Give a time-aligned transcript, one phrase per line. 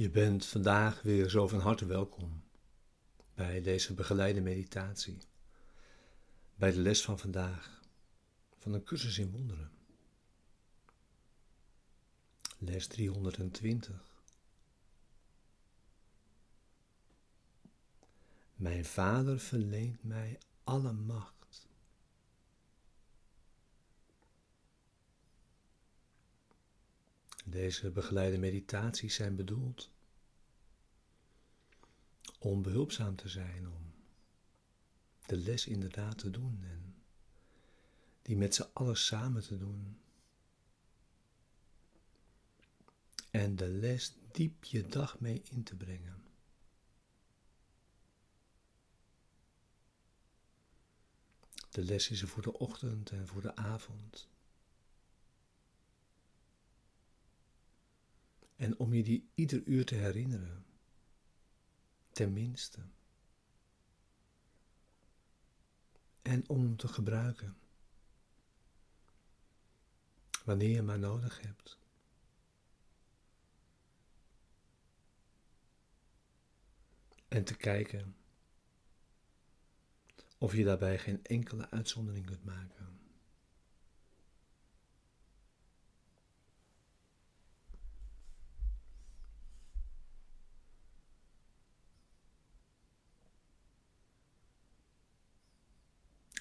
[0.00, 2.42] Je bent vandaag weer zo van harte welkom
[3.34, 5.18] bij deze begeleide meditatie,
[6.54, 7.80] bij de les van vandaag
[8.58, 9.70] van een cursus in wonderen.
[12.58, 14.22] Les 320.
[18.54, 21.39] Mijn Vader verleent mij alle macht
[27.44, 29.90] Deze begeleide meditaties zijn bedoeld
[32.38, 33.92] om behulpzaam te zijn, om
[35.26, 36.94] de les inderdaad te doen en
[38.22, 40.00] die met z'n allen samen te doen.
[43.30, 46.24] En de les diep je dag mee in te brengen.
[51.70, 54.29] De les is er voor de ochtend en voor de avond.
[58.60, 60.64] En om je die ieder uur te herinneren,
[62.12, 62.80] tenminste.
[66.22, 67.56] En om hem te gebruiken,
[70.44, 71.78] wanneer je maar nodig hebt.
[77.28, 78.16] En te kijken
[80.38, 82.99] of je daarbij geen enkele uitzondering kunt maken.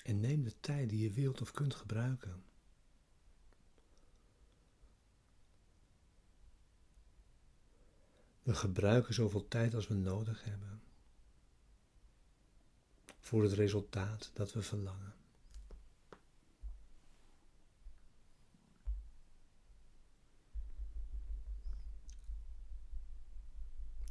[0.10, 2.44] En neem de tijd die je wilt of kunt gebruiken.
[8.44, 10.82] We gebruiken zoveel tijd als we nodig hebben
[13.20, 15.14] voor het resultaat dat we verlangen.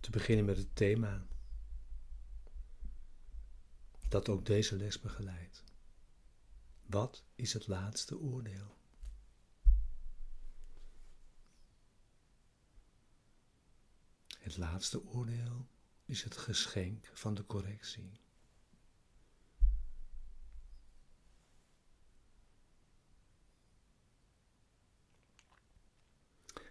[0.00, 1.26] Te beginnen met het thema
[4.08, 5.67] dat ook deze les begeleidt.
[6.88, 8.76] Wat is het laatste oordeel?
[14.38, 15.66] Het laatste oordeel
[16.04, 18.20] is het geschenk van de correctie.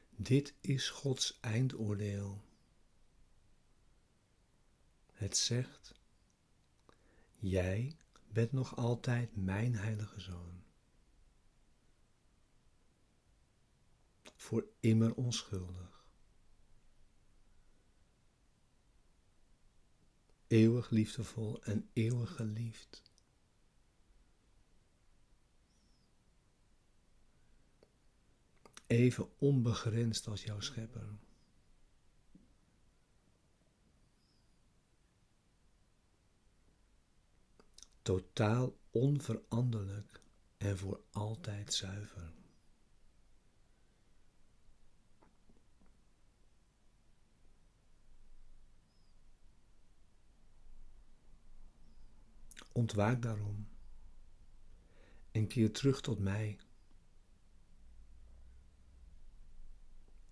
[0.10, 2.44] Dit is Gods eindoordeel.
[5.12, 5.94] Het zegt:
[7.40, 7.98] Jij
[8.38, 10.64] bent nog altijd mijn heilige zoon.
[14.36, 16.08] Voor immer onschuldig.
[20.48, 23.04] Eeuwig liefdevol en eeuwig geliefd.
[28.88, 31.18] Even onbegrensd als jouw schepper.
[38.08, 40.22] Totaal onveranderlijk
[40.58, 42.34] en voor altijd zuiver.
[52.72, 53.68] Ontwaak daarom
[55.32, 56.60] en keer terug tot mij.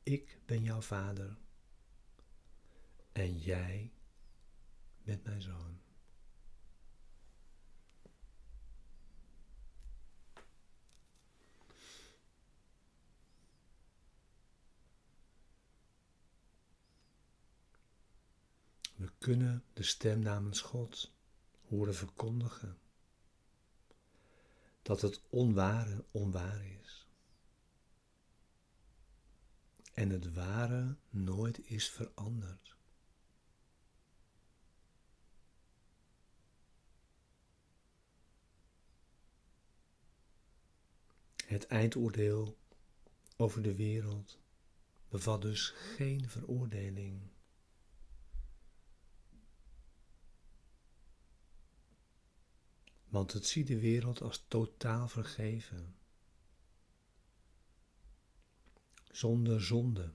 [0.03, 1.37] Ik ben jouw vader
[3.11, 3.93] en jij
[5.03, 5.84] bent mijn zoon.
[18.95, 21.11] We kunnen de stem namens God
[21.67, 22.77] horen verkondigen
[24.81, 27.07] dat het onware onwaar is.
[29.93, 32.75] En het ware nooit is veranderd.
[41.45, 42.57] Het eindoordeel
[43.37, 44.39] over de wereld
[45.09, 47.34] bevat dus geen veroordeling.
[53.15, 55.95] Want het ziet de wereld als totaal vergeven,
[59.11, 60.11] zonder zonde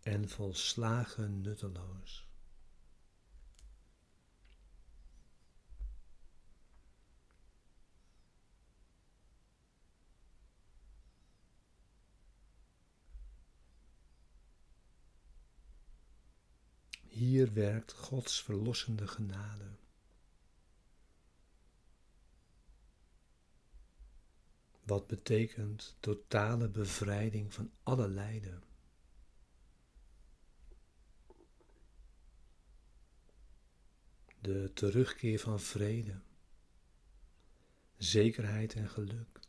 [0.00, 2.26] en volslagen nutteloos.
[17.08, 19.81] Hier werkt Gods verlossende genade.
[24.82, 28.62] wat betekent totale bevrijding van alle lijden.
[34.40, 36.20] De terugkeer van vrede,
[37.96, 39.40] zekerheid en geluk.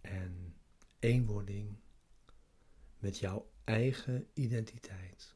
[0.00, 0.56] En
[0.98, 1.76] eenwording
[2.98, 5.34] met jouw eigen identiteit.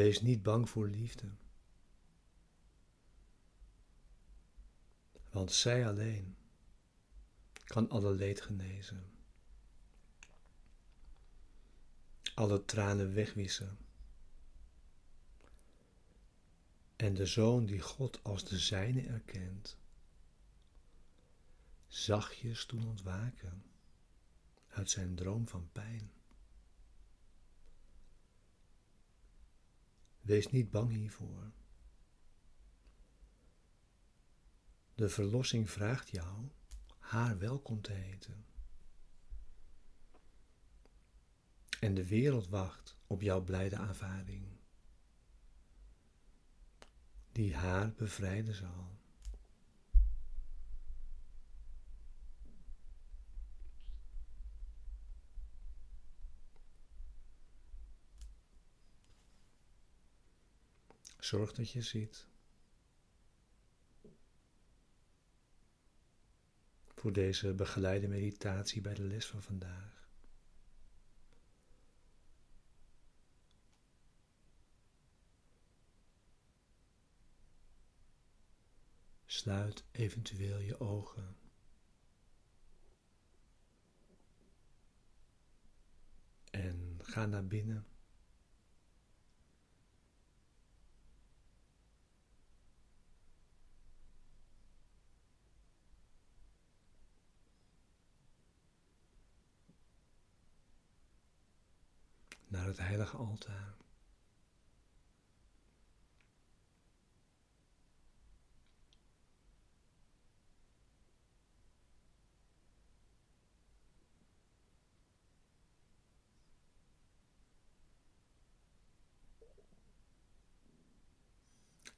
[0.00, 1.28] Wees niet bang voor liefde.
[5.30, 6.36] Want zij alleen
[7.64, 9.10] kan alle leed genezen.
[12.34, 13.78] Alle tranen wegwissen.
[16.96, 19.76] En de zoon die God als de zijne erkent,
[21.88, 23.62] zachtjes doen ontwaken
[24.68, 26.19] uit zijn droom van pijn.
[30.20, 31.52] Wees niet bang hiervoor.
[34.94, 36.48] De verlossing vraagt jou
[36.98, 38.44] haar welkom te heten.
[41.80, 44.46] En de wereld wacht op jouw blijde aanvaarding,
[47.32, 48.99] die haar bevrijden zal.
[61.20, 62.26] Zorg dat je ziet.
[66.94, 70.08] Voor deze begeleide meditatie bij de les van vandaag.
[79.26, 81.36] Sluit eventueel je ogen.
[86.50, 87.89] En ga naar binnen.
[102.50, 103.74] Naar het heilige altaar.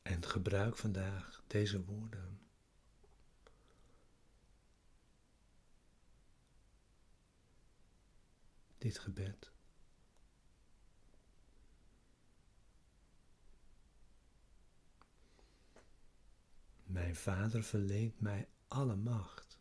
[0.03, 2.41] En gebruik vandaag deze woorden.
[8.79, 9.52] Dit gebed.
[16.93, 19.58] Mijn Vader verleent mij alle macht.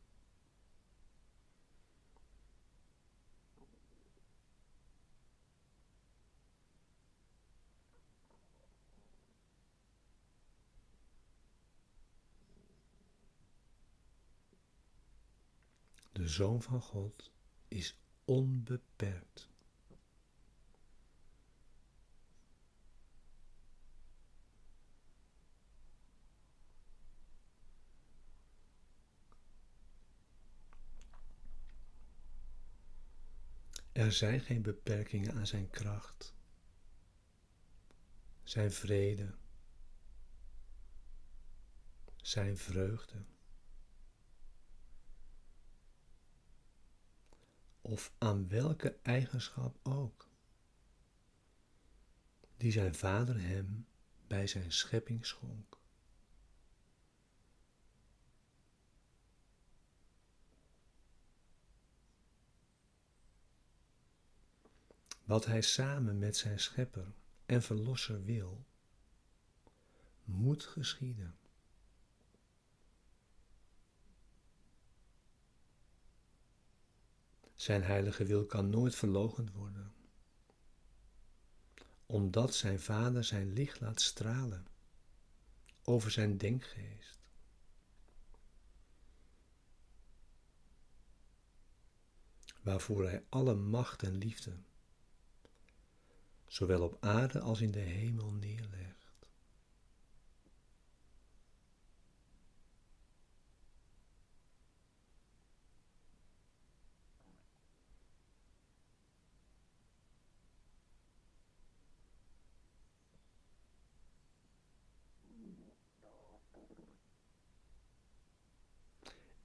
[16.11, 17.31] De Zoon van God
[17.67, 19.50] is onbeperkt.
[33.91, 36.35] Er zijn geen beperkingen aan zijn kracht,
[38.43, 39.35] zijn vrede,
[42.15, 43.25] zijn vreugde.
[47.81, 50.29] Of aan welke eigenschap ook,
[52.57, 53.87] die zijn vader hem
[54.27, 55.80] bij zijn schepping schonk.
[65.31, 67.13] Wat hij samen met zijn schepper
[67.45, 68.65] en verlosser wil,
[70.23, 71.37] moet geschieden.
[77.55, 79.93] Zijn heilige wil kan nooit verlogend worden,
[82.05, 84.67] omdat zijn vader zijn licht laat stralen
[85.83, 87.19] over zijn denkgeest.
[92.61, 94.53] Waarvoor hij alle macht en liefde
[96.51, 99.29] zowel op aarde als in de hemel neerlegt.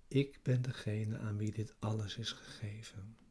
[0.08, 3.25] Ik ben degene aan wie dit alles is gegeven.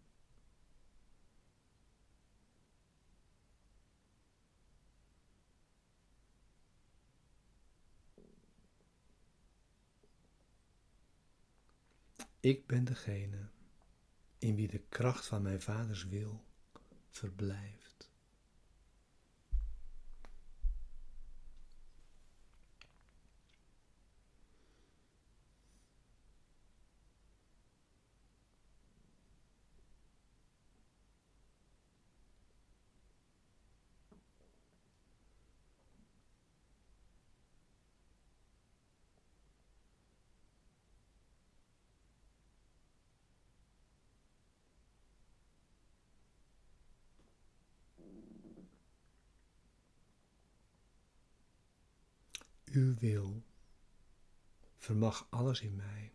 [12.46, 13.50] Ik ben degene
[14.38, 16.44] in wie de kracht van mijn vaders wil
[17.10, 17.85] verblijft.
[52.76, 53.44] Uw wil
[54.78, 56.12] vermag alles in mij.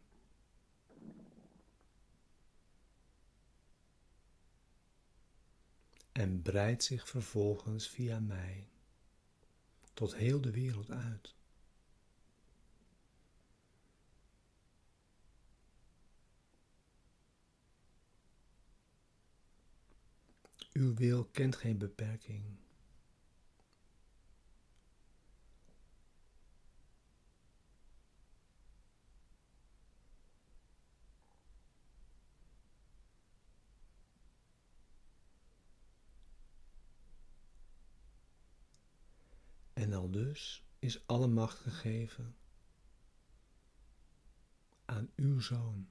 [6.12, 8.69] En breidt zich vervolgens via mij
[9.93, 11.35] tot heel de wereld uit.
[20.73, 22.45] Uw wil kent geen beperking.
[40.11, 42.37] Dus is alle macht gegeven
[44.85, 45.88] aan uw zoon.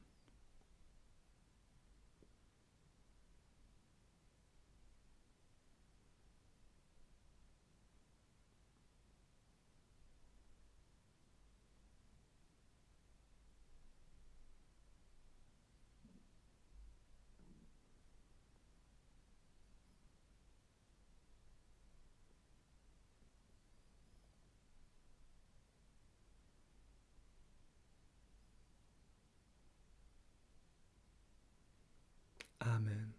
[32.62, 33.19] Amen.